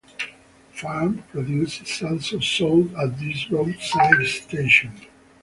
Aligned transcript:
Farm 0.73 1.17
produce 1.31 1.79
is 1.81 2.01
also 2.01 2.39
sold 2.39 2.91
at 2.95 3.19
this 3.19 3.51
roadside 3.51 4.25
station. 4.25 4.91